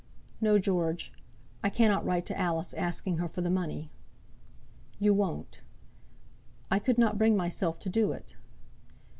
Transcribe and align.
"No, 0.41 0.57
George; 0.57 1.13
I 1.63 1.69
cannot 1.69 2.03
write 2.03 2.25
to 2.25 2.35
Alice 2.39 2.73
asking 2.73 3.17
her 3.17 3.27
for 3.27 3.41
the 3.41 3.51
money." 3.51 3.91
"You 4.97 5.13
won't?" 5.13 5.61
"I 6.71 6.79
could 6.79 6.97
not 6.97 7.19
bring 7.19 7.37
myself 7.37 7.77
to 7.81 7.89
do 7.89 8.11
it." 8.11 8.33